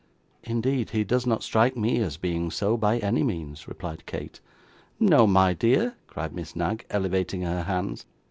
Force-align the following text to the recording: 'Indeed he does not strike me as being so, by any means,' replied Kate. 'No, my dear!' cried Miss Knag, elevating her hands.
'Indeed 0.41 0.89
he 0.89 1.03
does 1.03 1.27
not 1.27 1.43
strike 1.43 1.77
me 1.77 1.99
as 1.99 2.17
being 2.17 2.49
so, 2.49 2.75
by 2.75 2.97
any 2.97 3.21
means,' 3.21 3.67
replied 3.67 4.07
Kate. 4.07 4.39
'No, 4.99 5.27
my 5.27 5.53
dear!' 5.53 5.93
cried 6.07 6.33
Miss 6.33 6.55
Knag, 6.55 6.87
elevating 6.89 7.43
her 7.43 7.61
hands. 7.61 8.07